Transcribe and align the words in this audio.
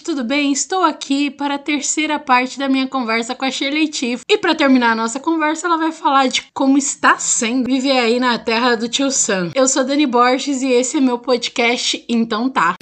gente, 0.00 0.02
tudo 0.02 0.24
bem? 0.24 0.52
Estou 0.52 0.82
aqui 0.82 1.30
para 1.30 1.54
a 1.54 1.58
terceira 1.58 2.18
parte 2.18 2.58
da 2.58 2.68
minha 2.68 2.86
conversa 2.86 3.34
com 3.34 3.44
a 3.44 3.50
Shirley 3.50 3.88
Tiff. 3.88 4.22
E 4.28 4.38
para 4.38 4.54
terminar 4.54 4.92
a 4.92 4.94
nossa 4.94 5.20
conversa, 5.20 5.66
ela 5.66 5.76
vai 5.76 5.92
falar 5.92 6.28
de 6.28 6.44
como 6.52 6.78
está 6.78 7.18
sendo 7.18 7.66
viver 7.66 7.98
aí 7.98 8.18
na 8.18 8.38
terra 8.38 8.76
do 8.76 8.88
tio 8.88 9.10
Sam. 9.10 9.50
Eu 9.54 9.68
sou 9.68 9.84
Dani 9.84 10.06
Borges 10.06 10.62
e 10.62 10.72
esse 10.72 10.96
é 10.96 11.00
meu 11.00 11.18
podcast, 11.18 12.04
então 12.08 12.48
tá. 12.48 12.74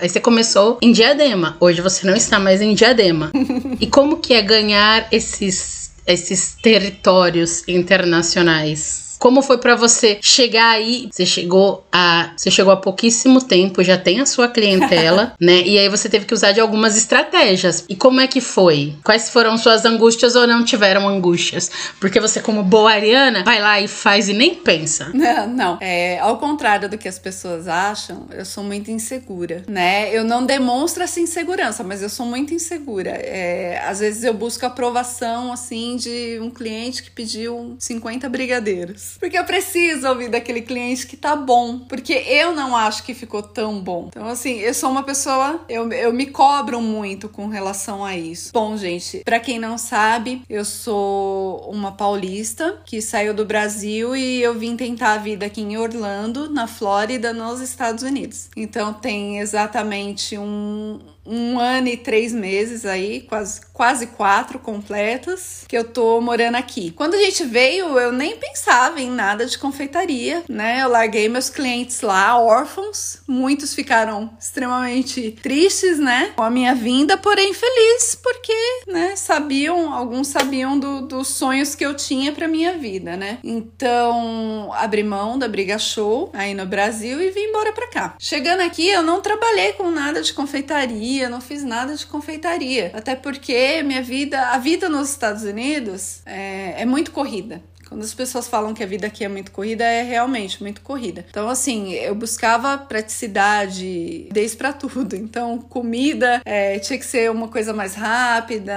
Aí 0.00 0.08
você 0.08 0.20
começou 0.20 0.78
em 0.80 0.92
Diadema. 0.92 1.56
Hoje 1.60 1.80
você 1.80 2.06
não 2.06 2.14
está 2.14 2.38
mais 2.38 2.60
em 2.60 2.74
Diadema. 2.74 3.30
e 3.80 3.86
como 3.86 4.18
que 4.18 4.34
é 4.34 4.42
ganhar 4.42 5.08
esses, 5.10 5.90
esses 6.06 6.56
territórios 6.62 7.66
internacionais? 7.66 9.07
Como 9.18 9.42
foi 9.42 9.58
para 9.58 9.74
você 9.74 10.18
chegar 10.22 10.70
aí? 10.70 11.08
Você 11.10 11.26
chegou 11.26 11.84
a 11.92 12.32
você 12.36 12.50
chegou 12.50 12.72
há 12.72 12.76
pouquíssimo 12.76 13.42
tempo, 13.42 13.82
já 13.82 13.98
tem 13.98 14.20
a 14.20 14.26
sua 14.26 14.48
clientela, 14.48 15.32
né? 15.40 15.62
E 15.62 15.78
aí 15.78 15.88
você 15.88 16.08
teve 16.08 16.24
que 16.24 16.34
usar 16.34 16.52
de 16.52 16.60
algumas 16.60 16.96
estratégias. 16.96 17.84
E 17.88 17.96
como 17.96 18.20
é 18.20 18.26
que 18.26 18.40
foi? 18.40 18.94
Quais 19.02 19.30
foram 19.30 19.56
suas 19.56 19.84
angústias 19.84 20.36
ou 20.36 20.46
não 20.46 20.64
tiveram 20.64 21.08
angústias? 21.08 21.70
Porque 22.00 22.20
você 22.20 22.40
como 22.40 22.62
boa 22.62 22.92
ariana, 22.92 23.42
vai 23.44 23.60
lá 23.60 23.80
e 23.80 23.88
faz 23.88 24.28
e 24.28 24.32
nem 24.32 24.54
pensa. 24.54 25.10
Não, 25.18 25.48
não. 25.48 25.78
É, 25.80 26.18
ao 26.20 26.38
contrário 26.38 26.88
do 26.88 26.96
que 26.96 27.08
as 27.08 27.18
pessoas 27.18 27.66
acham, 27.66 28.26
eu 28.30 28.44
sou 28.44 28.62
muito 28.62 28.90
insegura, 28.90 29.64
né? 29.66 30.14
Eu 30.14 30.22
não 30.22 30.46
demonstro 30.46 31.02
essa 31.02 31.18
insegurança, 31.18 31.82
mas 31.82 32.02
eu 32.02 32.08
sou 32.08 32.24
muito 32.24 32.54
insegura. 32.54 33.10
É, 33.10 33.82
às 33.84 33.98
vezes 33.98 34.22
eu 34.22 34.32
busco 34.32 34.64
aprovação 34.64 35.52
assim 35.52 35.96
de 35.96 36.38
um 36.40 36.50
cliente 36.50 37.02
que 37.02 37.10
pediu 37.10 37.76
50 37.78 38.28
brigadeiros. 38.28 39.07
Porque 39.18 39.38
eu 39.38 39.44
preciso 39.44 40.08
ouvir 40.08 40.28
daquele 40.28 40.62
cliente 40.62 41.06
que 41.06 41.16
tá 41.16 41.34
bom. 41.34 41.78
Porque 41.80 42.12
eu 42.12 42.54
não 42.54 42.76
acho 42.76 43.04
que 43.04 43.14
ficou 43.14 43.42
tão 43.42 43.80
bom. 43.80 44.08
Então, 44.08 44.26
assim, 44.26 44.58
eu 44.58 44.74
sou 44.74 44.90
uma 44.90 45.02
pessoa. 45.02 45.64
Eu, 45.68 45.90
eu 45.92 46.12
me 46.12 46.26
cobro 46.26 46.80
muito 46.80 47.28
com 47.28 47.46
relação 47.46 48.04
a 48.04 48.16
isso. 48.16 48.50
Bom, 48.52 48.76
gente, 48.76 49.22
para 49.24 49.40
quem 49.40 49.58
não 49.58 49.78
sabe, 49.78 50.42
eu 50.48 50.64
sou 50.64 51.70
uma 51.70 51.92
paulista 51.92 52.82
que 52.84 53.00
saiu 53.00 53.32
do 53.32 53.44
Brasil 53.44 54.16
e 54.16 54.42
eu 54.42 54.58
vim 54.58 54.76
tentar 54.76 55.12
a 55.12 55.18
vida 55.18 55.46
aqui 55.46 55.60
em 55.60 55.76
Orlando, 55.76 56.50
na 56.50 56.66
Flórida, 56.66 57.32
nos 57.32 57.60
Estados 57.60 58.02
Unidos. 58.02 58.48
Então, 58.56 58.92
tem 58.92 59.38
exatamente 59.38 60.36
um 60.36 60.98
um 61.28 61.60
ano 61.60 61.88
e 61.88 61.96
três 61.96 62.32
meses 62.32 62.86
aí, 62.86 63.20
quase, 63.20 63.60
quase 63.72 64.06
quatro 64.08 64.58
completos, 64.58 65.64
que 65.68 65.76
eu 65.76 65.84
tô 65.84 66.20
morando 66.20 66.56
aqui. 66.56 66.90
Quando 66.92 67.14
a 67.14 67.18
gente 67.18 67.44
veio, 67.44 67.98
eu 67.98 68.10
nem 68.10 68.36
pensava 68.36 69.00
em 69.00 69.10
nada 69.10 69.44
de 69.44 69.58
confeitaria, 69.58 70.42
né? 70.48 70.82
Eu 70.82 70.88
larguei 70.88 71.28
meus 71.28 71.50
clientes 71.50 72.00
lá, 72.00 72.38
órfãos. 72.40 73.18
Muitos 73.28 73.74
ficaram 73.74 74.30
extremamente 74.40 75.32
tristes, 75.42 75.98
né? 75.98 76.32
Com 76.34 76.42
a 76.42 76.50
minha 76.50 76.74
vinda, 76.74 77.16
porém 77.18 77.52
felizes, 77.52 78.14
porque, 78.14 78.54
né, 78.86 79.14
sabiam, 79.14 79.92
alguns 79.92 80.28
sabiam 80.28 80.78
do, 80.78 81.02
dos 81.02 81.28
sonhos 81.28 81.74
que 81.74 81.84
eu 81.84 81.94
tinha 81.94 82.32
pra 82.32 82.48
minha 82.48 82.78
vida, 82.78 83.16
né? 83.16 83.38
Então, 83.44 84.72
abri 84.72 85.02
mão 85.02 85.38
da 85.38 85.48
Briga 85.48 85.78
Show 85.78 86.30
aí 86.32 86.54
no 86.54 86.64
Brasil 86.64 87.20
e 87.20 87.30
vim 87.30 87.48
embora 87.48 87.72
pra 87.72 87.88
cá. 87.88 88.14
Chegando 88.18 88.60
aqui, 88.60 88.88
eu 88.88 89.02
não 89.02 89.20
trabalhei 89.20 89.74
com 89.74 89.90
nada 89.90 90.22
de 90.22 90.32
confeitaria 90.32 91.17
confeitaria, 91.18 91.28
não 91.28 91.40
fiz 91.40 91.64
nada 91.64 91.94
de 91.94 92.06
confeitaria. 92.06 92.92
Até 92.94 93.16
porque 93.16 93.82
minha 93.82 94.02
vida, 94.02 94.50
a 94.50 94.58
vida 94.58 94.88
nos 94.88 95.10
Estados 95.10 95.42
Unidos 95.42 96.22
é, 96.24 96.82
é 96.82 96.86
muito 96.86 97.10
corrida. 97.10 97.60
Quando 97.88 98.04
as 98.04 98.12
pessoas 98.12 98.46
falam 98.46 98.74
que 98.74 98.82
a 98.82 98.86
vida 98.86 99.06
aqui 99.06 99.24
é 99.24 99.28
muito 99.28 99.50
corrida, 99.50 99.82
é 99.82 100.02
realmente 100.02 100.62
muito 100.62 100.82
corrida. 100.82 101.24
Então, 101.30 101.48
assim, 101.48 101.92
eu 101.94 102.14
buscava 102.14 102.76
praticidade, 102.76 104.28
desde 104.30 104.58
para 104.58 104.74
tudo. 104.74 105.16
Então, 105.16 105.58
comida 105.58 106.42
é, 106.44 106.78
tinha 106.78 106.98
que 106.98 107.06
ser 107.06 107.30
uma 107.30 107.48
coisa 107.48 107.72
mais 107.72 107.94
rápida, 107.94 108.72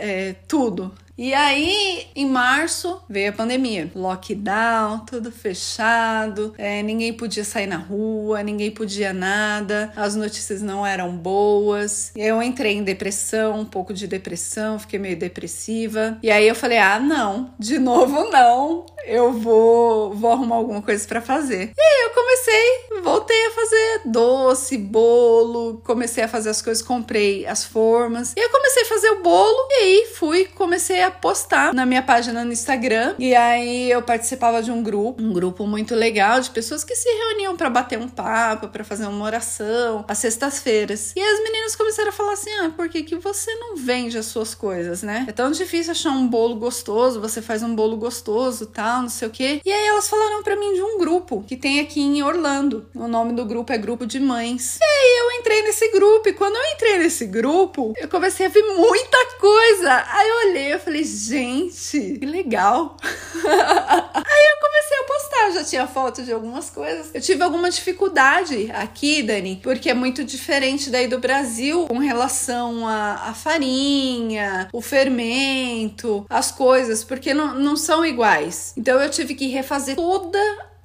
é, 0.00 0.34
tudo. 0.48 0.90
E 1.18 1.32
aí, 1.32 2.08
em 2.14 2.26
março, 2.26 3.00
veio 3.08 3.30
a 3.30 3.32
pandemia. 3.32 3.90
Lockdown, 3.94 4.98
tudo 5.06 5.32
fechado, 5.32 6.52
é, 6.58 6.82
ninguém 6.82 7.12
podia 7.12 7.42
sair 7.42 7.66
na 7.66 7.78
rua, 7.78 8.42
ninguém 8.42 8.70
podia 8.70 9.14
nada, 9.14 9.90
as 9.96 10.14
notícias 10.14 10.60
não 10.60 10.86
eram 10.86 11.16
boas. 11.16 12.12
Eu 12.14 12.42
entrei 12.42 12.74
em 12.74 12.84
depressão, 12.84 13.60
um 13.60 13.64
pouco 13.64 13.94
de 13.94 14.06
depressão, 14.06 14.78
fiquei 14.78 14.98
meio 14.98 15.18
depressiva. 15.18 16.18
E 16.22 16.30
aí 16.30 16.46
eu 16.46 16.54
falei: 16.54 16.78
ah, 16.78 16.98
não, 16.98 17.50
de 17.58 17.78
novo 17.86 18.30
não, 18.30 18.84
eu 19.06 19.32
vou, 19.32 20.12
vou 20.14 20.32
arrumar 20.32 20.56
alguma 20.56 20.82
coisa 20.82 21.06
para 21.06 21.20
fazer. 21.20 21.72
E 21.76 21.80
aí 21.80 22.04
eu 22.04 22.10
comecei, 22.10 23.02
voltei 23.02 23.46
a 23.46 23.50
fazer 23.52 24.00
doce, 24.06 24.76
bolo, 24.76 25.80
comecei 25.84 26.24
a 26.24 26.28
fazer 26.28 26.50
as 26.50 26.60
coisas, 26.60 26.82
comprei 26.82 27.46
as 27.46 27.64
formas. 27.64 28.34
E 28.36 28.40
eu 28.40 28.50
comecei 28.50 28.82
a 28.82 28.86
fazer 28.86 29.10
o 29.10 29.22
bolo, 29.22 29.68
e 29.70 29.74
aí 29.74 30.06
fui, 30.14 30.46
comecei 30.46 31.02
a 31.02 31.10
postar 31.10 31.72
na 31.72 31.86
minha 31.86 32.02
página 32.02 32.44
no 32.44 32.52
Instagram. 32.52 33.14
E 33.18 33.34
aí 33.34 33.90
eu 33.90 34.02
participava 34.02 34.62
de 34.62 34.70
um 34.70 34.82
grupo, 34.82 35.22
um 35.22 35.32
grupo 35.32 35.66
muito 35.66 35.94
legal 35.94 36.40
de 36.40 36.50
pessoas 36.50 36.84
que 36.84 36.94
se 36.94 37.08
reuniam 37.08 37.56
para 37.56 37.70
bater 37.70 37.98
um 37.98 38.08
papo, 38.08 38.68
para 38.68 38.84
fazer 38.84 39.06
uma 39.06 39.24
oração, 39.24 40.04
às 40.08 40.18
sextas-feiras. 40.18 41.12
E 41.16 41.20
as 41.20 41.42
meninas 41.42 41.76
começaram 41.76 42.08
a 42.08 42.12
falar 42.12 42.32
assim: 42.32 42.50
ah, 42.60 42.70
por 42.74 42.88
que, 42.88 43.02
que 43.02 43.16
você 43.16 43.54
não 43.54 43.76
vende 43.76 44.18
as 44.18 44.26
suas 44.26 44.54
coisas, 44.54 45.02
né? 45.02 45.24
É 45.28 45.32
tão 45.32 45.50
difícil 45.50 45.92
achar 45.92 46.10
um 46.10 46.26
bolo 46.26 46.56
gostoso, 46.56 47.20
você 47.20 47.40
faz 47.40 47.62
um 47.62 47.74
bolo 47.74 47.96
gostoso, 47.96 48.66
tal, 48.66 48.95
não 49.02 49.08
sei 49.08 49.28
o 49.28 49.30
quê. 49.30 49.60
E 49.64 49.72
aí 49.72 49.86
elas 49.86 50.08
falaram 50.08 50.42
para 50.42 50.56
mim 50.56 50.74
de 50.74 50.82
um 50.82 50.98
grupo 50.98 51.44
que 51.46 51.56
tem 51.56 51.80
aqui 51.80 52.00
em 52.00 52.22
Orlando. 52.22 52.88
O 52.94 53.08
nome 53.08 53.32
do 53.32 53.44
grupo 53.44 53.72
é 53.72 53.78
Grupo 53.78 54.06
de 54.06 54.20
Mães. 54.20 54.78
E 54.80 54.84
aí 54.84 55.18
eu 55.20 55.40
entrei 55.40 55.62
nesse 55.62 55.90
grupo, 55.90 56.28
e 56.28 56.32
quando 56.32 56.56
eu 56.56 56.74
entrei 56.74 56.98
nesse 56.98 57.26
grupo, 57.26 57.92
eu 57.96 58.08
comecei 58.08 58.46
a 58.46 58.48
ver 58.48 58.62
muita 58.62 59.26
coisa. 59.38 60.04
Aí 60.08 60.28
eu 60.28 60.48
olhei, 60.48 60.74
eu 60.74 60.80
falei, 60.80 61.04
gente, 61.04 62.18
que 62.18 62.26
legal. 62.26 62.96
Aí 63.04 64.44
eu 64.50 64.65
comecei 64.86 64.98
a 64.98 65.04
postar, 65.04 65.50
já 65.52 65.64
tinha 65.64 65.86
foto 65.86 66.22
de 66.22 66.32
algumas 66.32 66.70
coisas. 66.70 67.10
Eu 67.12 67.20
tive 67.20 67.42
alguma 67.42 67.70
dificuldade 67.70 68.70
aqui, 68.72 69.22
Dani, 69.22 69.60
porque 69.62 69.90
é 69.90 69.94
muito 69.94 70.24
diferente 70.24 70.90
daí 70.90 71.08
do 71.08 71.18
Brasil 71.18 71.86
com 71.86 71.98
relação 71.98 72.86
à 72.86 73.34
farinha, 73.34 74.68
o 74.72 74.80
fermento, 74.80 76.24
as 76.28 76.50
coisas, 76.50 77.02
porque 77.02 77.34
não, 77.34 77.54
não 77.54 77.76
são 77.76 78.04
iguais. 78.04 78.72
Então 78.76 79.00
eu 79.00 79.10
tive 79.10 79.34
que 79.34 79.48
refazer 79.48 79.96
toda 79.96 80.38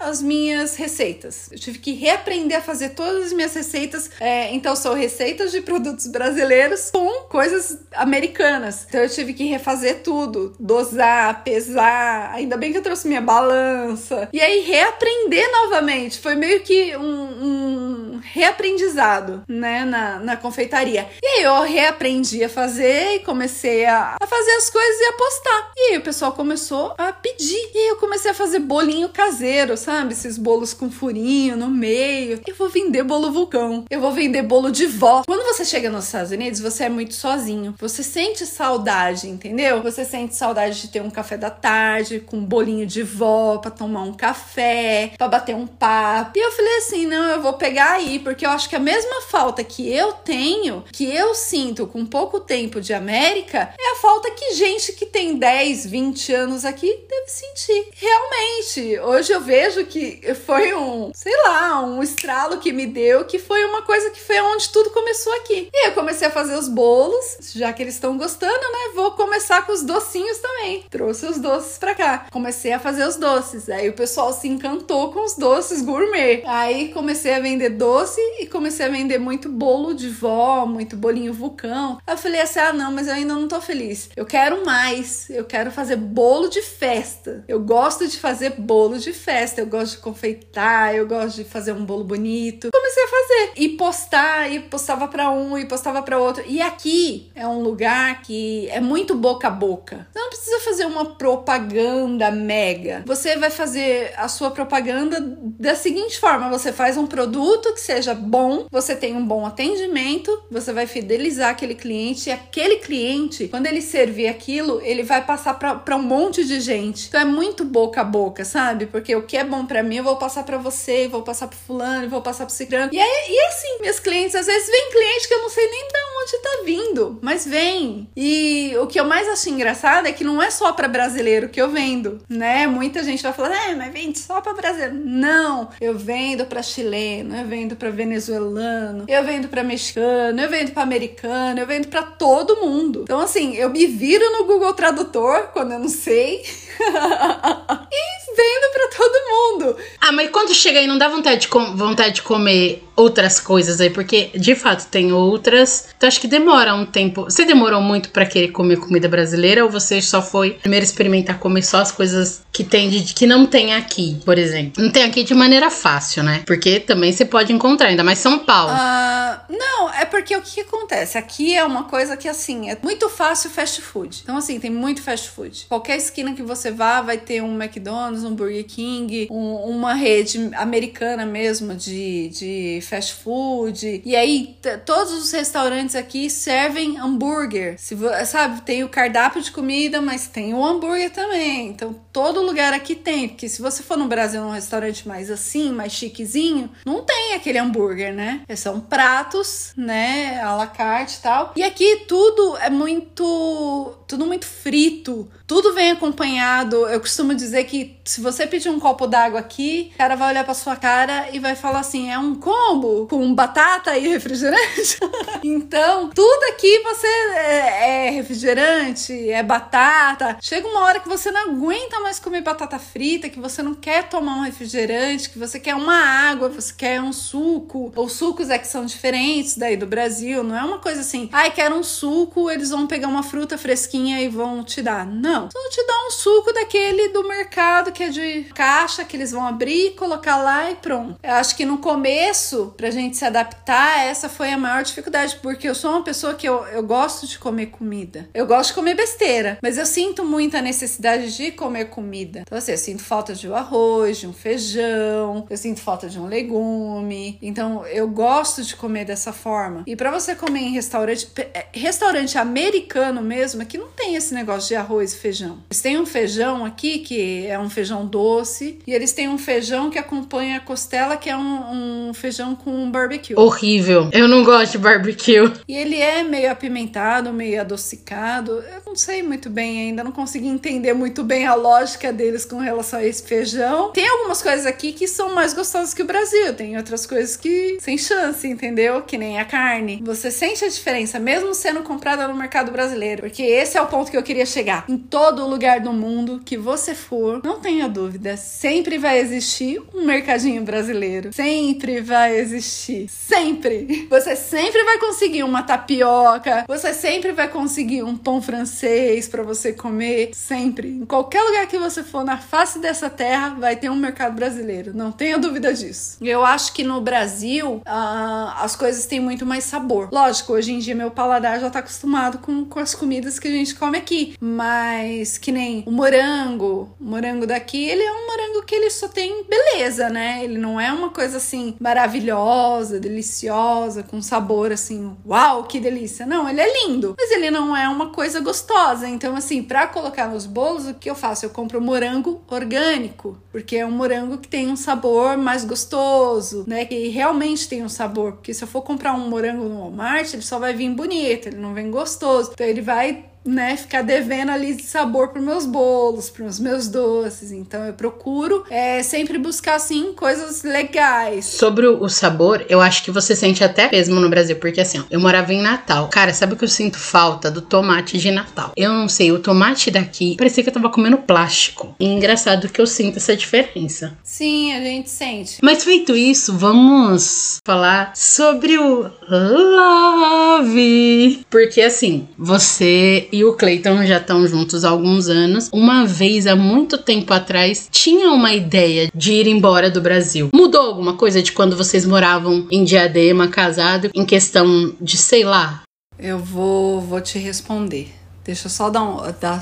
as 0.03 0.21
minhas 0.21 0.75
receitas. 0.75 1.49
Eu 1.51 1.59
tive 1.59 1.79
que 1.79 1.93
reaprender 1.93 2.57
a 2.57 2.61
fazer 2.61 2.89
todas 2.89 3.27
as 3.27 3.33
minhas 3.33 3.53
receitas. 3.53 4.09
É, 4.19 4.53
então, 4.53 4.75
são 4.75 4.93
receitas 4.93 5.51
de 5.51 5.61
produtos 5.61 6.07
brasileiros 6.07 6.91
com 6.91 7.23
coisas 7.29 7.77
americanas. 7.95 8.85
Então, 8.87 9.01
eu 9.01 9.09
tive 9.09 9.33
que 9.33 9.45
refazer 9.45 10.01
tudo, 10.03 10.53
dosar, 10.59 11.43
pesar. 11.43 12.31
Ainda 12.33 12.57
bem 12.57 12.71
que 12.71 12.77
eu 12.77 12.83
trouxe 12.83 13.07
minha 13.07 13.21
balança. 13.21 14.29
E 14.33 14.39
aí, 14.39 14.61
reaprender 14.61 15.49
novamente. 15.51 16.19
Foi 16.19 16.35
meio 16.35 16.61
que 16.61 16.95
um, 16.97 17.03
um 17.03 17.80
reaprendizado, 18.23 19.43
né, 19.47 19.85
na, 19.85 20.19
na 20.19 20.37
confeitaria. 20.37 21.07
E 21.21 21.27
aí, 21.27 21.43
eu 21.43 21.61
reaprendi 21.61 22.43
a 22.43 22.49
fazer 22.49 23.15
e 23.15 23.19
comecei 23.19 23.85
a, 23.85 24.15
a 24.21 24.27
fazer 24.27 24.51
as 24.51 24.69
coisas 24.69 24.99
e 24.99 25.05
a 25.05 25.13
postar. 25.13 25.71
E 25.75 25.91
aí, 25.91 25.97
o 25.97 26.01
pessoal 26.01 26.31
começou 26.33 26.93
a 26.97 27.11
pedir. 27.11 27.71
E 27.73 27.77
aí, 27.77 27.87
eu 27.89 27.97
comecei 27.97 28.31
a 28.31 28.33
fazer 28.33 28.59
bolinho 28.59 29.09
caseiro, 29.09 29.75
sabe? 29.77 30.13
Esses 30.13 30.37
bolos 30.37 30.73
com 30.73 30.89
furinho 30.89 31.57
no 31.57 31.69
meio. 31.69 32.41
Eu 32.45 32.55
vou 32.55 32.69
vender 32.69 33.03
bolo 33.03 33.31
vulcão. 33.31 33.85
Eu 33.89 33.99
vou 33.99 34.11
vender 34.11 34.41
bolo 34.43 34.71
de 34.71 34.85
vó. 34.85 35.23
Quando 35.25 35.43
você 35.43 35.65
chega 35.65 35.89
nos 35.89 36.05
Estados 36.05 36.31
Unidos, 36.31 36.59
você 36.59 36.85
é 36.85 36.89
muito 36.89 37.13
sozinho. 37.13 37.75
Você 37.79 38.03
sente 38.03 38.45
saudade, 38.45 39.27
entendeu? 39.27 39.81
Você 39.81 40.05
sente 40.05 40.35
saudade 40.35 40.81
de 40.81 40.87
ter 40.87 41.01
um 41.01 41.09
café 41.09 41.37
da 41.37 41.49
tarde 41.49 42.19
com 42.19 42.37
um 42.37 42.45
bolinho 42.45 42.85
de 42.85 43.03
vó 43.03 43.57
para 43.57 43.71
tomar 43.71 44.03
um 44.03 44.13
café, 44.13 45.13
para 45.17 45.27
bater 45.27 45.55
um 45.55 45.67
papo. 45.67 46.37
E 46.37 46.39
eu 46.39 46.51
falei 46.51 46.77
assim: 46.77 47.05
não, 47.05 47.29
eu 47.29 47.41
vou 47.41 47.53
pegar 47.53 47.93
aí, 47.93 48.10
porque 48.19 48.45
eu 48.45 48.49
acho 48.49 48.69
que 48.69 48.75
a 48.75 48.79
mesma 48.79 49.21
falta 49.23 49.63
que 49.63 49.91
eu 49.91 50.13
tenho, 50.13 50.83
que 50.91 51.05
eu 51.05 51.33
sinto 51.33 51.87
com 51.87 52.05
pouco 52.05 52.39
tempo 52.39 52.81
de 52.81 52.93
América, 52.93 53.73
é 53.79 53.91
a 53.93 53.95
falta 53.95 54.31
que 54.31 54.53
gente 54.53 54.93
que 54.93 55.05
tem 55.05 55.37
10, 55.37 55.85
20 55.85 56.33
anos 56.33 56.65
aqui 56.65 57.05
deve 57.09 57.27
sentir. 57.27 57.87
Realmente, 57.95 58.99
hoje 58.99 59.31
eu 59.31 59.41
vejo 59.41 59.71
vejo 59.71 59.85
que 59.85 60.33
foi 60.45 60.73
um, 60.73 61.11
sei 61.13 61.35
lá, 61.43 61.83
um 61.83 62.01
estralo 62.01 62.57
que 62.57 62.73
me 62.73 62.85
deu, 62.87 63.25
que 63.25 63.39
foi 63.39 63.63
uma 63.65 63.83
coisa 63.83 64.09
que 64.09 64.19
foi 64.19 64.39
onde 64.41 64.69
tudo 64.69 64.89
começou 64.89 65.33
aqui. 65.35 65.69
E 65.73 65.87
eu 65.87 65.93
comecei 65.93 66.27
a 66.27 66.31
fazer 66.31 66.55
os 66.55 66.67
bolos, 66.67 67.37
já 67.53 67.71
que 67.71 67.81
eles 67.81 67.93
estão 67.93 68.17
gostando, 68.17 68.53
né? 68.53 68.91
Vou 68.95 69.11
começar 69.11 69.65
com 69.65 69.71
os 69.71 69.83
docinhos 69.83 70.39
também. 70.39 70.83
Trouxe 70.89 71.25
os 71.25 71.37
doces 71.37 71.77
pra 71.77 71.95
cá. 71.95 72.25
Comecei 72.31 72.73
a 72.73 72.79
fazer 72.79 73.07
os 73.07 73.15
doces. 73.15 73.69
Aí 73.69 73.89
o 73.89 73.93
pessoal 73.93 74.33
se 74.33 74.47
encantou 74.47 75.11
com 75.11 75.23
os 75.23 75.35
doces 75.35 75.81
gourmet. 75.81 76.43
Aí 76.45 76.89
comecei 76.89 77.33
a 77.33 77.39
vender 77.39 77.69
doces 77.69 78.00
doce 78.01 78.19
e 78.39 78.47
comecei 78.47 78.85
a 78.85 78.89
vender 78.89 79.19
muito 79.19 79.47
bolo 79.47 79.93
de 79.93 80.09
vó, 80.09 80.65
muito 80.65 80.95
bolinho 80.95 81.33
vulcão. 81.33 81.99
Eu 82.07 82.17
falei 82.17 82.41
assim: 82.41 82.59
ah, 82.59 82.73
não, 82.73 82.91
mas 82.91 83.07
eu 83.07 83.13
ainda 83.13 83.33
não 83.33 83.47
tô 83.47 83.61
feliz. 83.61 84.09
Eu 84.15 84.25
quero 84.25 84.65
mais. 84.65 85.29
Eu 85.29 85.45
quero 85.45 85.71
fazer 85.71 85.95
bolo 85.95 86.47
de 86.47 86.61
festa. 86.61 87.43
Eu 87.47 87.59
gosto 87.59 88.07
de 88.07 88.17
fazer 88.17 88.51
bolo 88.57 88.97
de 88.97 89.13
festa. 89.13 89.61
Eu 89.61 89.67
gosto 89.67 89.97
de 89.97 90.01
confeitar, 90.01 90.95
eu 90.95 91.07
gosto 91.07 91.37
de 91.37 91.43
fazer 91.43 91.73
um 91.73 91.85
bolo 91.85 92.03
bonito. 92.03 92.69
Comecei 92.73 93.03
a 93.03 93.07
fazer 93.07 93.51
e 93.55 93.69
postar, 93.69 94.51
e 94.51 94.59
postava 94.59 95.07
para 95.07 95.29
um 95.29 95.57
e 95.57 95.65
postava 95.65 96.01
para 96.01 96.17
outro. 96.17 96.43
E 96.47 96.61
aqui 96.61 97.31
é 97.35 97.47
um 97.47 97.61
lugar 97.61 98.21
que 98.21 98.67
é 98.69 98.79
muito 98.79 99.15
boca 99.15 99.47
a 99.47 99.51
boca. 99.51 100.07
Você 100.11 100.19
não 100.19 100.29
precisa 100.29 100.59
fazer 100.61 100.85
uma 100.85 101.05
propaganda 101.05 102.31
mega. 102.31 103.03
Você 103.05 103.37
vai 103.37 103.51
fazer 103.51 104.13
a 104.17 104.27
sua 104.27 104.51
propaganda 104.51 105.19
da 105.59 105.75
seguinte 105.75 106.19
forma: 106.19 106.49
você 106.49 106.73
faz 106.73 106.97
um 106.97 107.05
produto 107.05 107.73
que 107.73 107.81
seja 107.91 108.13
bom, 108.13 108.67
você 108.71 108.95
tem 108.95 109.15
um 109.15 109.25
bom 109.25 109.45
atendimento, 109.45 110.31
você 110.49 110.71
vai 110.71 110.87
fidelizar 110.87 111.49
aquele 111.49 111.75
cliente 111.75 112.29
e 112.29 112.31
aquele 112.31 112.77
cliente, 112.77 113.49
quando 113.49 113.65
ele 113.65 113.81
servir 113.81 114.27
aquilo, 114.27 114.81
ele 114.81 115.03
vai 115.03 115.25
passar 115.25 115.55
para 115.55 115.95
um 115.97 116.01
monte 116.01 116.45
de 116.45 116.61
gente. 116.61 117.09
Então 117.09 117.19
é 117.19 117.25
muito 117.25 117.65
boca 117.65 117.99
a 117.99 118.03
boca, 118.03 118.45
sabe? 118.45 118.85
Porque 118.85 119.13
o 119.13 119.23
que 119.23 119.35
é 119.35 119.43
bom 119.43 119.65
para 119.65 119.83
mim, 119.83 119.97
eu 119.97 120.05
vou 120.05 120.15
passar 120.15 120.43
para 120.43 120.57
você, 120.57 121.09
vou 121.09 121.21
passar 121.21 121.47
pro 121.47 121.57
fulano, 121.57 122.09
vou 122.09 122.21
passar 122.21 122.45
pro 122.45 122.55
ciclano. 122.55 122.93
E 122.93 122.99
é, 122.99 123.31
e 123.31 123.39
assim, 123.47 123.81
meus 123.81 123.99
clientes, 123.99 124.35
às 124.35 124.45
vezes 124.45 124.69
vem 124.69 124.91
cliente 124.91 125.27
que 125.27 125.33
eu 125.33 125.41
não 125.41 125.49
sei 125.49 125.69
nem 125.69 125.87
de 125.87 125.93
onde 126.21 126.37
tá 126.39 126.61
vindo, 126.65 127.19
mas 127.21 127.45
vem. 127.45 128.09
E 128.15 128.73
o 128.77 128.87
que 128.87 128.99
eu 128.99 129.05
mais 129.05 129.27
acho 129.27 129.49
engraçado 129.49 130.07
é 130.07 130.11
que 130.11 130.23
não 130.23 130.41
é 130.41 130.51
só 130.51 130.71
para 130.73 130.87
brasileiro 130.87 131.49
que 131.49 131.61
eu 131.61 131.69
vendo, 131.69 132.19
né? 132.29 132.67
Muita 132.67 133.03
gente 133.03 133.23
vai 133.23 133.33
falar, 133.33 133.69
é, 133.69 133.75
mas 133.75 133.91
vende 133.91 134.19
só 134.19 134.41
para 134.41 134.53
brasileiro. 134.53 134.95
Não, 134.95 135.69
eu 135.79 135.97
vendo 135.97 136.45
para 136.45 136.61
chileno, 136.61 137.35
eu 137.35 137.45
vendo 137.45 137.75
para 137.75 137.89
venezuelano, 137.89 139.05
eu 139.07 139.23
vendo 139.23 139.47
para 139.47 139.63
mexicano, 139.63 140.39
eu 140.39 140.49
vendo 140.49 140.71
para 140.71 140.83
americano, 140.83 141.59
eu 141.59 141.67
vendo 141.67 141.87
para 141.87 142.03
todo 142.03 142.57
mundo. 142.57 143.01
Então 143.03 143.19
assim, 143.19 143.55
eu 143.55 143.69
me 143.69 143.87
viro 143.87 144.23
no 144.37 144.45
Google 144.45 144.73
Tradutor 144.73 145.49
quando 145.53 145.73
eu 145.73 145.79
não 145.79 145.89
sei. 145.89 146.41
e 146.81 148.11
vendo 148.35 148.71
para 148.73 148.87
todo 148.97 149.27
mundo. 149.29 149.77
Ah, 150.11 150.13
mas 150.13 150.29
quando 150.29 150.53
chega 150.53 150.79
aí 150.79 150.87
não 150.87 150.97
dá 150.97 151.07
vontade 151.07 151.41
de, 151.41 151.47
vontade 151.47 152.15
de 152.15 152.21
comer 152.21 152.83
outras 153.01 153.39
coisas 153.39 153.79
aí, 153.79 153.89
porque 153.89 154.29
de 154.35 154.55
fato 154.55 154.87
tem 154.89 155.11
outras. 155.11 155.87
Então 155.95 156.07
acho 156.07 156.19
que 156.19 156.27
demora 156.27 156.75
um 156.75 156.85
tempo. 156.85 157.23
Você 157.23 157.45
demorou 157.45 157.81
muito 157.81 158.09
para 158.09 158.25
querer 158.25 158.49
comer 158.49 158.77
comida 158.77 159.07
brasileira 159.07 159.63
ou 159.63 159.71
você 159.71 160.01
só 160.01 160.21
foi 160.21 160.51
primeiro 160.51 160.83
experimentar 160.83 161.39
comer 161.39 161.63
só 161.63 161.77
as 161.77 161.91
coisas 161.91 162.43
que 162.51 162.63
tem 162.63 162.89
de 162.89 163.13
que 163.13 163.25
não 163.25 163.45
tem 163.45 163.73
aqui, 163.73 164.19
por 164.25 164.37
exemplo? 164.37 164.83
Não 164.83 164.91
tem 164.91 165.03
aqui 165.03 165.23
de 165.23 165.33
maneira 165.33 165.69
fácil, 165.69 166.23
né? 166.23 166.43
Porque 166.45 166.79
também 166.79 167.11
você 167.11 167.25
pode 167.25 167.53
encontrar, 167.53 167.87
ainda 167.87 168.03
mais 168.03 168.19
São 168.19 168.39
Paulo. 168.39 168.73
Uh, 168.73 169.57
não, 169.57 169.89
é 169.93 170.05
porque 170.05 170.35
o 170.35 170.41
que, 170.41 170.55
que 170.55 170.61
acontece? 170.61 171.17
Aqui 171.17 171.55
é 171.55 171.63
uma 171.63 171.85
coisa 171.85 172.17
que 172.17 172.27
assim, 172.27 172.69
é 172.69 172.77
muito 172.81 173.09
fácil 173.09 173.49
fast 173.49 173.81
food. 173.81 174.19
Então 174.23 174.37
assim, 174.37 174.59
tem 174.59 174.69
muito 174.69 175.01
fast 175.01 175.29
food. 175.29 175.65
Qualquer 175.69 175.97
esquina 175.97 176.33
que 176.33 176.43
você 176.43 176.71
vá 176.71 177.01
vai 177.01 177.17
ter 177.17 177.41
um 177.41 177.61
McDonald's, 177.61 178.23
um 178.23 178.35
Burger 178.35 178.65
King, 178.65 179.27
um, 179.31 179.55
uma 179.55 179.93
rede 180.01 180.49
americana 180.55 181.25
mesmo 181.25 181.75
de, 181.75 182.29
de 182.29 182.79
fast 182.81 183.13
food. 183.13 184.01
E 184.03 184.15
aí, 184.15 184.57
todos 184.85 185.13
os 185.13 185.31
restaurantes 185.31 185.95
aqui 185.95 186.29
servem 186.29 186.97
hambúrguer. 186.97 187.75
Se, 187.77 187.95
sabe, 188.25 188.61
tem 188.61 188.83
o 188.83 188.89
cardápio 188.89 189.41
de 189.41 189.51
comida, 189.51 190.01
mas 190.01 190.27
tem 190.27 190.53
o 190.53 190.65
hambúrguer 190.65 191.11
também. 191.11 191.67
Então, 191.67 191.95
todo 192.11 192.41
lugar 192.41 192.73
aqui 192.73 192.95
tem. 192.95 193.29
Porque 193.29 193.47
se 193.47 193.61
você 193.61 193.83
for 193.83 193.97
no 193.97 194.07
Brasil 194.07 194.41
num 194.41 194.51
restaurante 194.51 195.07
mais 195.07 195.29
assim, 195.29 195.71
mais 195.71 195.93
chiquezinho, 195.93 196.69
não 196.85 197.03
tem 197.03 197.35
aquele 197.35 197.59
hambúrguer, 197.59 198.13
né? 198.13 198.41
São 198.55 198.79
pratos, 198.79 199.71
né? 199.77 200.41
A 200.41 200.55
la 200.55 200.67
carte 200.67 201.17
e 201.17 201.21
tal. 201.21 201.53
E 201.55 201.63
aqui 201.63 202.05
tudo 202.07 202.57
é 202.57 202.69
muito. 202.69 203.93
Tudo 204.07 204.25
muito 204.25 204.45
frito. 204.45 205.29
Tudo 205.51 205.73
vem 205.73 205.91
acompanhado. 205.91 206.87
Eu 206.87 207.01
costumo 207.01 207.35
dizer 207.35 207.65
que 207.65 207.97
se 208.05 208.21
você 208.21 208.47
pedir 208.47 208.69
um 208.69 208.79
copo 208.79 209.05
d'água 209.05 209.41
aqui, 209.41 209.91
o 209.93 209.97
cara 209.97 210.15
vai 210.15 210.29
olhar 210.29 210.45
pra 210.45 210.53
sua 210.53 210.77
cara 210.77 211.27
e 211.33 211.39
vai 211.39 211.57
falar 211.57 211.79
assim: 211.79 212.09
é 212.09 212.17
um 212.17 212.35
combo 212.35 213.05
com 213.07 213.35
batata 213.35 213.97
e 213.97 214.07
refrigerante. 214.07 214.97
então, 215.43 216.09
tudo 216.11 216.43
aqui 216.53 216.79
você 216.83 217.05
é, 217.05 218.07
é, 218.07 218.09
refrigerante, 218.11 219.29
é 219.29 219.43
batata. 219.43 220.37
Chega 220.39 220.65
uma 220.65 220.85
hora 220.85 221.01
que 221.01 221.09
você 221.09 221.29
não 221.31 221.51
aguenta 221.51 221.99
mais 221.99 222.17
comer 222.17 222.39
batata 222.39 222.79
frita, 222.79 223.27
que 223.27 223.37
você 223.37 223.61
não 223.61 223.75
quer 223.75 224.07
tomar 224.07 224.37
um 224.37 224.43
refrigerante, 224.43 225.29
que 225.29 225.37
você 225.37 225.59
quer 225.59 225.75
uma 225.75 225.97
água, 225.97 226.47
você 226.47 226.73
quer 226.73 227.01
um 227.01 227.11
suco. 227.11 227.91
Os 227.93 228.13
sucos 228.13 228.49
é 228.49 228.57
que 228.57 228.69
são 228.69 228.85
diferentes 228.85 229.57
daí 229.57 229.75
do 229.75 229.85
Brasil. 229.85 230.45
Não 230.45 230.57
é 230.57 230.63
uma 230.63 230.79
coisa 230.79 231.01
assim, 231.01 231.27
ai, 231.33 231.51
quero 231.51 231.75
um 231.75 231.83
suco, 231.83 232.49
eles 232.49 232.69
vão 232.69 232.87
pegar 232.87 233.09
uma 233.09 233.21
fruta 233.21 233.57
fresquinha 233.57 234.21
e 234.21 234.29
vão 234.29 234.63
te 234.63 234.81
dar. 234.81 235.05
Não. 235.05 235.40
Vão 235.53 235.69
te 235.69 235.85
dar 235.85 236.07
um 236.07 236.11
suco 236.11 236.53
daquele 236.53 237.09
do 237.09 237.27
mercado 237.27 237.91
que 237.91 238.03
é 238.03 238.09
de 238.09 238.43
caixa, 238.53 239.05
que 239.05 239.15
eles 239.15 239.31
vão 239.31 239.45
abrir, 239.45 239.91
colocar 239.91 240.37
lá 240.37 240.71
e 240.71 240.75
pronto. 240.75 241.19
Eu 241.21 241.33
acho 241.33 241.55
que 241.55 241.65
no 241.65 241.77
começo, 241.77 242.73
pra 242.77 242.89
gente 242.89 243.17
se 243.17 243.25
adaptar, 243.25 244.05
essa 244.05 244.29
foi 244.29 244.51
a 244.51 244.57
maior 244.57 244.83
dificuldade, 244.83 245.37
porque 245.41 245.67
eu 245.67 245.75
sou 245.75 245.91
uma 245.91 246.03
pessoa 246.03 246.33
que 246.33 246.47
eu, 246.47 246.65
eu 246.67 246.83
gosto 246.83 247.27
de 247.27 247.39
comer 247.39 247.67
comida. 247.67 248.29
Eu 248.33 248.45
gosto 248.45 248.69
de 248.69 248.75
comer 248.75 248.95
besteira, 248.95 249.57
mas 249.61 249.77
eu 249.77 249.85
sinto 249.85 250.25
muita 250.25 250.61
necessidade 250.61 251.35
de 251.35 251.51
comer 251.51 251.85
comida. 251.85 252.41
Então, 252.41 252.57
assim, 252.57 252.71
eu 252.71 252.77
sinto 252.77 253.03
falta 253.03 253.33
de 253.33 253.47
um 253.47 253.55
arroz, 253.55 254.17
de 254.17 254.27
um 254.27 254.33
feijão, 254.33 255.45
eu 255.49 255.57
sinto 255.57 255.81
falta 255.81 256.07
de 256.07 256.19
um 256.19 256.27
legume. 256.27 257.37
Então, 257.41 257.85
eu 257.87 258.07
gosto 258.07 258.63
de 258.63 258.75
comer 258.75 259.05
dessa 259.05 259.33
forma. 259.33 259.83
E 259.85 259.95
para 259.95 260.11
você 260.11 260.35
comer 260.35 260.61
em 260.61 260.71
restaurante, 260.73 261.29
é, 261.53 261.67
restaurante 261.73 262.37
americano 262.37 263.21
mesmo, 263.21 263.61
aqui 263.61 263.77
não 263.77 263.87
tem 263.87 264.15
esse 264.15 264.33
negócio 264.33 264.69
de 264.69 264.75
arroz 264.75 265.13
e 265.13 265.17
feijão. 265.17 265.30
Eles 265.69 265.81
têm 265.81 265.99
um 265.99 266.05
feijão 266.05 266.65
aqui 266.65 266.99
que 266.99 267.45
é 267.47 267.57
um 267.57 267.69
feijão 267.69 268.05
doce, 268.05 268.79
e 268.85 268.93
eles 268.93 269.13
têm 269.13 269.29
um 269.29 269.37
feijão 269.37 269.89
que 269.89 269.97
acompanha 269.97 270.57
a 270.57 270.59
costela, 270.59 271.15
que 271.15 271.29
é 271.29 271.37
um, 271.37 272.09
um 272.09 272.13
feijão 272.13 272.55
com 272.55 272.91
barbecue. 272.91 273.35
Horrível. 273.35 274.09
Eu 274.11 274.27
não 274.27 274.43
gosto 274.43 274.73
de 274.73 274.77
barbecue. 274.77 275.51
E 275.67 275.75
ele 275.75 275.97
é 275.97 276.23
meio 276.23 276.51
apimentado, 276.51 277.31
meio 277.31 277.61
adocicado. 277.61 278.51
Eu 278.51 278.81
não 278.85 278.95
sei 278.95 279.23
muito 279.23 279.49
bem 279.49 279.79
ainda, 279.79 280.03
não 280.03 280.11
consegui 280.11 280.47
entender 280.47 280.93
muito 280.93 281.23
bem 281.23 281.47
a 281.47 281.55
lógica 281.55 282.11
deles 282.11 282.45
com 282.45 282.57
relação 282.57 282.99
a 282.99 283.05
esse 283.05 283.23
feijão. 283.23 283.91
Tem 283.91 284.07
algumas 284.07 284.41
coisas 284.41 284.65
aqui 284.65 284.91
que 284.91 285.07
são 285.07 285.33
mais 285.33 285.53
gostosas 285.53 285.93
que 285.93 286.01
o 286.01 286.05
Brasil, 286.05 286.53
tem 286.53 286.75
outras 286.77 287.05
coisas 287.05 287.37
que 287.37 287.77
sem 287.79 287.97
chance, 287.97 288.47
entendeu? 288.47 289.01
Que 289.01 289.17
nem 289.17 289.39
a 289.39 289.45
carne. 289.45 290.01
Você 290.03 290.29
sente 290.29 290.65
a 290.65 290.67
diferença, 290.67 291.19
mesmo 291.19 291.53
sendo 291.53 291.83
comprada 291.83 292.27
no 292.27 292.35
mercado 292.35 292.71
brasileiro, 292.71 293.21
porque 293.21 293.43
esse 293.43 293.77
é 293.77 293.81
o 293.81 293.87
ponto 293.87 294.11
que 294.11 294.17
eu 294.17 294.23
queria 294.23 294.45
chegar. 294.45 294.85
Em 294.89 294.97
todo 294.97 295.20
lugar 295.29 295.79
do 295.79 295.93
mundo 295.93 296.41
que 296.43 296.57
você 296.57 296.95
for, 296.95 297.41
não 297.43 297.59
tenha 297.59 297.87
dúvida, 297.87 298.35
sempre 298.37 298.97
vai 298.97 299.19
existir 299.19 299.81
um 299.93 300.05
mercadinho 300.05 300.63
brasileiro. 300.63 301.31
Sempre 301.33 302.01
vai 302.01 302.37
existir. 302.37 303.07
Sempre. 303.09 304.07
Você 304.09 304.35
sempre 304.35 304.83
vai 304.83 304.97
conseguir 304.97 305.43
uma 305.43 305.63
tapioca, 305.63 306.65
você 306.67 306.93
sempre 306.93 307.31
vai 307.31 307.47
conseguir 307.47 308.03
um 308.03 308.17
pão 308.17 308.41
francês 308.41 309.27
para 309.27 309.43
você 309.43 309.73
comer, 309.73 310.31
sempre. 310.33 310.89
Em 310.89 311.05
qualquer 311.05 311.41
lugar 311.43 311.67
que 311.67 311.77
você 311.77 312.03
for 312.03 312.23
na 312.23 312.37
face 312.37 312.79
dessa 312.79 313.09
terra, 313.09 313.49
vai 313.49 313.75
ter 313.75 313.89
um 313.89 313.95
mercado 313.95 314.35
brasileiro. 314.35 314.91
Não 314.95 315.11
tenha 315.11 315.37
dúvida 315.37 315.73
disso. 315.73 316.17
Eu 316.21 316.45
acho 316.45 316.73
que 316.73 316.83
no 316.83 317.01
Brasil 317.01 317.81
uh, 317.85 318.53
as 318.61 318.75
coisas 318.75 319.05
têm 319.05 319.19
muito 319.19 319.45
mais 319.45 319.63
sabor. 319.63 320.09
Lógico, 320.11 320.53
hoje 320.53 320.73
em 320.73 320.79
dia 320.79 320.95
meu 320.95 321.11
paladar 321.11 321.59
já 321.59 321.69
tá 321.69 321.79
acostumado 321.79 322.39
com, 322.39 322.65
com 322.65 322.79
as 322.79 322.95
comidas 322.95 323.39
que 323.39 323.47
a 323.47 323.51
gente 323.51 323.75
come 323.75 323.97
aqui, 323.97 324.35
mas 324.39 325.00
que 325.41 325.51
nem 325.51 325.83
o 325.85 325.91
morango, 325.91 326.89
o 326.99 327.03
morango 327.03 327.45
daqui, 327.45 327.83
ele 327.85 328.03
é 328.03 328.11
um 328.11 328.27
morango 328.27 328.65
que 328.65 328.75
ele 328.75 328.89
só 328.89 329.07
tem 329.07 329.43
beleza, 329.45 330.09
né? 330.09 330.43
Ele 330.43 330.57
não 330.57 330.79
é 330.79 330.91
uma 330.91 331.09
coisa 331.09 331.37
assim 331.37 331.75
maravilhosa, 331.79 332.99
deliciosa, 332.99 334.03
com 334.03 334.21
sabor 334.21 334.71
assim, 334.71 335.15
uau, 335.25 335.63
que 335.63 335.79
delícia. 335.79 336.25
Não, 336.25 336.47
ele 336.49 336.61
é 336.61 336.85
lindo, 336.85 337.15
mas 337.17 337.31
ele 337.31 337.51
não 337.51 337.75
é 337.75 337.87
uma 337.87 338.09
coisa 338.11 338.39
gostosa. 338.39 339.07
Então, 339.07 339.35
assim, 339.35 339.63
para 339.63 339.87
colocar 339.87 340.27
nos 340.27 340.45
bolos, 340.45 340.87
o 340.87 340.93
que 340.93 341.09
eu 341.09 341.15
faço? 341.15 341.45
Eu 341.45 341.49
compro 341.49 341.81
morango 341.81 342.41
orgânico, 342.49 343.37
porque 343.51 343.77
é 343.77 343.85
um 343.85 343.91
morango 343.91 344.37
que 344.37 344.47
tem 344.47 344.67
um 344.67 344.75
sabor 344.75 345.37
mais 345.37 345.63
gostoso, 345.63 346.63
né? 346.67 346.85
Que 346.85 347.09
realmente 347.09 347.67
tem 347.67 347.83
um 347.83 347.89
sabor. 347.89 348.33
Porque 348.33 348.53
se 348.53 348.63
eu 348.63 348.67
for 348.67 348.81
comprar 348.81 349.13
um 349.13 349.29
morango 349.29 349.67
no 349.67 349.79
Walmart, 349.79 350.33
ele 350.33 350.41
só 350.41 350.59
vai 350.59 350.73
vir 350.73 350.89
bonito, 350.91 351.47
ele 351.47 351.57
não 351.57 351.73
vem 351.73 351.89
gostoso. 351.89 352.51
Então, 352.53 352.65
ele 352.65 352.81
vai 352.81 353.25
né, 353.43 353.75
ficar 353.75 354.01
devendo 354.01 354.51
ali 354.51 354.75
de 354.75 354.83
sabor 354.83 355.29
para 355.29 355.41
meus 355.41 355.65
bolos, 355.65 356.29
para 356.29 356.45
os 356.45 356.59
meus 356.59 356.87
doces. 356.87 357.51
Então 357.51 357.85
eu 357.85 357.93
procuro 357.93 358.63
é, 358.69 359.01
sempre 359.03 359.37
buscar 359.37 359.75
assim 359.75 360.13
coisas 360.13 360.63
legais. 360.63 361.45
Sobre 361.45 361.87
o 361.87 362.09
sabor, 362.09 362.65
eu 362.69 362.81
acho 362.81 363.03
que 363.03 363.11
você 363.11 363.35
sente 363.35 363.63
até 363.63 363.89
mesmo 363.91 364.19
no 364.19 364.29
Brasil, 364.29 364.55
porque 364.57 364.81
assim, 364.81 364.99
ó, 364.99 365.03
eu 365.09 365.19
morava 365.19 365.53
em 365.53 365.61
Natal. 365.61 366.07
Cara, 366.09 366.33
sabe 366.33 366.53
o 366.53 366.57
que 366.57 366.63
eu 366.63 366.69
sinto 366.69 366.97
falta 366.97 367.49
do 367.49 367.61
tomate 367.61 368.17
de 368.17 368.31
Natal? 368.31 368.71
Eu 368.75 368.93
não 368.93 369.07
sei, 369.07 369.31
o 369.31 369.39
tomate 369.39 369.89
daqui 369.89 370.35
parecia 370.37 370.63
que 370.63 370.69
eu 370.69 370.73
tava 370.73 370.89
comendo 370.89 371.17
plástico. 371.17 371.95
E 371.99 372.05
engraçado 372.05 372.69
que 372.69 372.81
eu 372.81 372.87
sinto 372.87 373.17
essa 373.17 373.35
diferença. 373.35 374.17
Sim, 374.23 374.73
a 374.73 374.79
gente 374.79 375.09
sente. 375.09 375.57
Mas 375.61 375.83
feito 375.83 376.15
isso, 376.15 376.57
vamos 376.57 377.59
falar 377.65 378.13
sobre 378.15 378.77
o 378.77 379.09
love. 379.29 381.45
Porque 381.49 381.81
assim, 381.81 382.27
você 382.37 383.27
e 383.31 383.43
o 383.43 383.53
Clayton 383.53 384.05
já 384.05 384.17
estão 384.17 384.45
juntos 384.45 384.83
há 384.83 384.89
alguns 384.89 385.27
anos. 385.27 385.69
Uma 385.71 386.05
vez, 386.05 386.47
há 386.47 386.55
muito 386.55 386.97
tempo 386.97 387.33
atrás, 387.33 387.87
tinha 387.91 388.31
uma 388.31 388.53
ideia 388.53 389.09
de 389.13 389.33
ir 389.33 389.47
embora 389.47 389.89
do 389.89 390.01
Brasil. 390.01 390.49
Mudou 390.53 390.81
alguma 390.81 391.15
coisa 391.15 391.41
de 391.41 391.51
quando 391.51 391.77
vocês 391.77 392.05
moravam 392.05 392.67
em 392.69 392.83
Diadema, 392.83 393.47
casado, 393.47 394.09
em 394.13 394.25
questão 394.25 394.93
de, 394.99 395.17
sei 395.17 395.43
lá? 395.43 395.81
Eu 396.19 396.37
vou, 396.37 397.01
vou 397.01 397.21
te 397.21 397.39
responder. 397.39 398.11
Deixa 398.43 398.65
eu 398.65 398.71
só 398.71 398.89
dar 398.89 399.03
um. 399.03 399.17
Dar, 399.39 399.61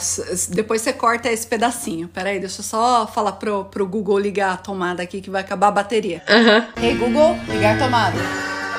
depois 0.49 0.81
você 0.81 0.93
corta 0.93 1.29
esse 1.29 1.45
pedacinho. 1.45 2.07
Peraí, 2.07 2.39
deixa 2.39 2.61
eu 2.61 2.63
só 2.63 3.05
falar 3.07 3.33
pro, 3.33 3.65
pro 3.65 3.85
Google 3.85 4.17
ligar 4.17 4.53
a 4.53 4.57
tomada 4.57 5.03
aqui 5.03 5.21
que 5.21 5.29
vai 5.29 5.41
acabar 5.41 5.67
a 5.67 5.71
bateria. 5.71 6.21
Uhum. 6.29 6.83
Hey 6.83 6.95
Google, 6.95 7.37
ligar 7.49 7.75
a 7.75 7.79
tomada. 7.79 8.17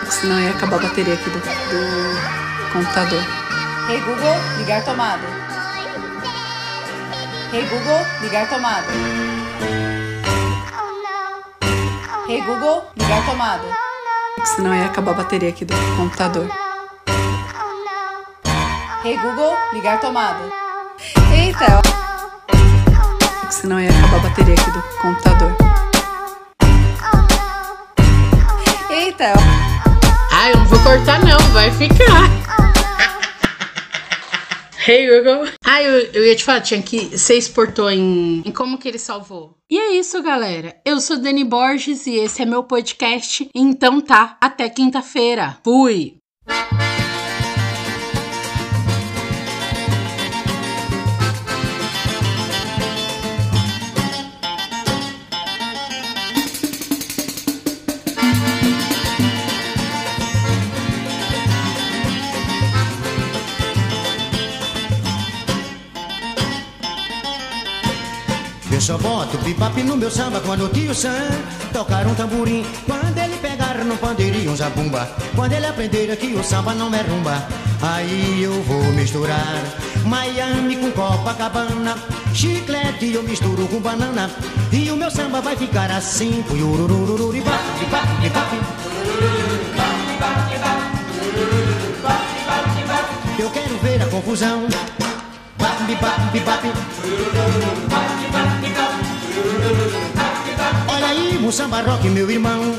Senão 0.08 0.40
ia 0.40 0.50
acabar 0.50 0.76
a 0.76 0.88
bateria 0.88 1.14
aqui 1.14 1.28
do, 1.28 1.38
do 1.38 2.72
computador. 2.72 3.39
Hey 3.90 3.98
Google, 4.02 4.36
ligar 4.58 4.84
tomada. 4.84 5.26
Hey 7.52 7.66
Google, 7.66 8.06
ligar 8.22 8.48
tomada. 8.48 8.86
Hey 12.28 12.40
Google, 12.42 12.84
ligar 12.96 13.26
tomada. 13.26 13.64
Senão 14.44 14.72
ia 14.72 14.86
acabar 14.86 15.10
a 15.10 15.14
bateria 15.14 15.48
aqui 15.48 15.64
do 15.64 15.74
computador. 15.96 16.48
Hey 19.04 19.16
Google, 19.16 19.56
ligar 19.72 20.00
tomada. 20.00 20.44
Eita! 21.34 21.82
Senão 23.50 23.80
ia 23.80 23.90
acabar 23.90 24.18
a 24.18 24.28
bateria 24.28 24.54
aqui 24.54 24.70
do 24.70 24.82
computador. 25.02 25.52
Eita! 28.88 29.32
Ah, 30.32 30.50
eu 30.50 30.58
não 30.58 30.66
vou 30.66 30.78
cortar 30.78 31.18
não, 31.24 31.40
vai 31.52 31.72
ficar. 31.72 32.49
Hey 34.86 35.06
Google. 35.06 35.46
Ah, 35.62 35.82
eu, 35.82 36.10
eu 36.12 36.26
ia 36.26 36.34
te 36.34 36.42
falar, 36.42 36.62
tinha 36.62 36.80
que. 36.80 37.18
Você 37.18 37.36
exportou 37.36 37.90
em, 37.90 38.42
em 38.46 38.50
como 38.50 38.78
que 38.78 38.88
ele 38.88 38.98
salvou. 38.98 39.58
E 39.70 39.78
é 39.78 39.92
isso, 39.92 40.22
galera. 40.22 40.74
Eu 40.86 41.00
sou 41.00 41.18
Dani 41.18 41.44
Borges 41.44 42.06
e 42.06 42.16
esse 42.16 42.40
é 42.40 42.46
meu 42.46 42.64
podcast. 42.64 43.48
Então 43.54 44.00
tá, 44.00 44.38
até 44.40 44.70
quinta-feira. 44.70 45.58
Fui! 45.62 46.16
Só 68.90 68.98
boto 68.98 69.38
bebop 69.38 69.82
no 69.84 69.96
meu 69.96 70.10
samba 70.10 70.40
quando 70.40 70.64
o 70.64 70.68
tio 70.68 70.92
Sam 70.92 71.30
tocar 71.72 72.04
um 72.08 72.14
tamborim. 72.14 72.66
Quando 72.86 73.18
ele 73.18 73.36
pegar 73.36 73.84
no 73.84 73.96
pandeirinho 73.96 74.50
um 74.50 74.56
zabumba. 74.56 75.08
Quando 75.36 75.52
ele 75.52 75.66
aprender 75.66 76.16
que 76.16 76.34
o 76.34 76.42
samba 76.42 76.74
não 76.74 76.92
é 76.92 77.02
rumba. 77.02 77.46
Aí 77.80 78.42
eu 78.42 78.60
vou 78.64 78.82
misturar 78.94 79.62
Miami 80.04 80.76
com 80.76 80.90
Copacabana. 80.90 81.94
Chiclete 82.34 83.12
eu 83.14 83.22
misturo 83.22 83.68
com 83.68 83.78
banana. 83.78 84.28
E 84.72 84.90
o 84.90 84.96
meu 84.96 85.10
samba 85.10 85.40
vai 85.40 85.54
ficar 85.54 85.88
assim. 85.92 86.44
Eu 93.38 93.50
quero 93.50 93.78
ver 93.78 94.02
a 94.02 94.06
confusão. 94.06 94.66
Olha 100.88 101.06
aí, 101.06 101.38
um 101.38 101.50
samba 101.50 101.82
rock, 101.82 102.08
meu 102.08 102.30
irmão. 102.30 102.74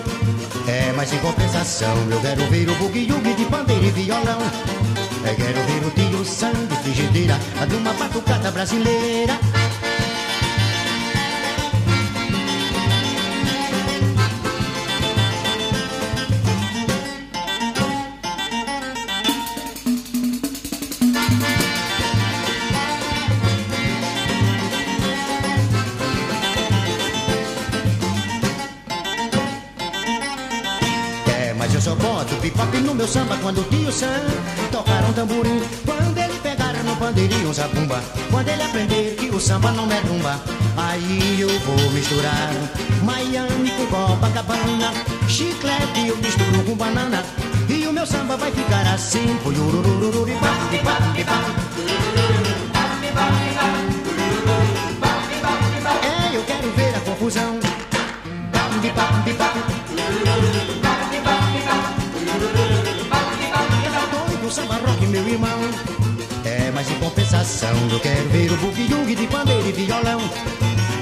É, 0.68 0.94
mas 0.96 1.12
em 1.12 1.18
compensação, 1.20 1.96
eu 2.10 2.22
quero 2.22 2.46
ver 2.50 2.70
o 2.70 2.76
bugue-yugue 2.76 3.34
de 3.34 3.46
pandeiro 3.46 3.86
e 3.86 3.92
violão. 3.92 4.40
Eu 5.26 5.36
quero 5.36 5.62
ver 5.66 5.86
o 5.86 5.92
tio 5.92 6.26
sangue, 6.26 6.76
frigideira, 6.84 7.38
de 7.68 7.76
uma 7.76 7.94
batucada 7.94 8.52
brasileira. 8.52 9.38
Bebop 32.72 32.80
no 32.82 32.96
meu 32.96 33.08
samba 33.08 33.38
quando 33.38 33.60
o 33.60 33.64
tio 33.66 33.92
Sam 33.92 34.08
tocar 34.72 35.04
um 35.04 35.14
tamborim. 35.14 35.62
Quando 35.86 36.18
ele 36.18 36.40
pegar 36.40 36.74
no 36.84 36.96
pandeirinho 36.96 37.50
um 37.50 37.54
zabumba. 37.54 38.02
Quando 38.30 38.48
ele 38.48 38.64
aprender 38.64 39.16
que 39.16 39.30
o 39.30 39.40
samba 39.40 39.72
não 39.72 39.92
é 39.92 40.00
rumba. 40.00 40.40
Aí 40.78 41.42
eu 41.42 41.60
vou 41.60 41.92
misturar 41.92 42.50
Miami 43.04 43.72
com 43.72 43.86
Copacabana. 43.88 44.94
Chiclete 45.28 46.08
eu 46.08 46.18
misturo 46.18 46.64
com 46.66 46.76
banana. 46.76 47.24
E 47.70 47.88
o 47.88 47.94
meu 47.94 48.06
samba 48.06 48.38
vai 48.38 48.52
ficar 48.52 48.88
assim. 48.88 49.38
É, 51.18 51.71
compensação, 67.62 67.90
eu 67.92 68.00
quero 68.00 68.30
ver 68.30 68.52
o 68.52 68.58
bugue-yugue 68.58 69.16
de 69.16 69.28
pandeiro 69.28 69.68
e 69.68 69.72
violão. 69.72 70.20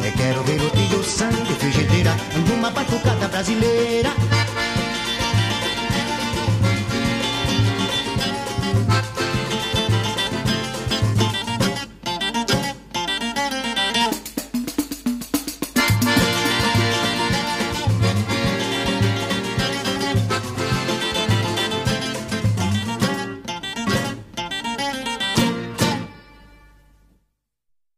Eu 0.04 0.12
quero 0.12 0.44
ver 0.44 0.62
o 0.62 0.70
tio 0.70 1.04
sangue, 1.04 1.54
frigideira, 1.58 2.16
numa 2.48 2.70
batucada 2.70 3.28
brasileira. 3.28 3.99